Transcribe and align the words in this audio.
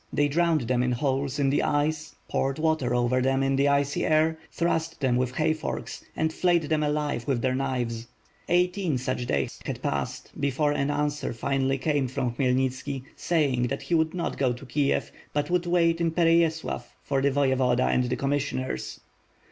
They 0.11 0.27
drowned 0.27 0.61
them 0.61 0.81
in 0.81 0.93
holes 0.93 1.37
in 1.37 1.51
the 1.51 1.61
ice, 1.61 2.15
poured 2.27 2.57
water 2.57 2.95
over 2.95 3.21
them 3.21 3.43
in 3.43 3.55
the 3.55 3.67
icy 3.67 4.03
air, 4.03 4.35
thrust 4.51 4.99
them 4.99 5.15
with 5.15 5.35
hay 5.35 5.53
forks, 5.53 6.03
and 6.15 6.33
flayed 6.33 6.63
them 6.63 6.81
alive 6.81 7.27
with 7.27 7.43
their 7.43 7.53
knives. 7.53 8.07
Eighteen 8.49 8.97
such 8.97 9.27
days 9.27 9.59
had 9.63 9.83
passed, 9.83 10.31
before 10.39 10.71
an 10.71 10.89
answer 10.89 11.33
finally 11.33 11.77
came 11.77 12.07
from 12.07 12.33
Khmyelnit 12.33 12.71
ski, 12.71 13.03
saying 13.15 13.67
that 13.67 13.83
he 13.83 13.93
would 13.93 14.15
not 14.15 14.39
go 14.39 14.53
to 14.53 14.65
Kiev, 14.65 15.11
but 15.33 15.51
would 15.51 15.67
wait 15.67 16.01
in 16.01 16.09
Pereyaslav 16.09 16.81
for 17.03 17.21
the 17.21 17.29
Voyevoda 17.29 17.83
and 17.87 18.05
the 18.05 18.15
commissioners. 18.15 19.01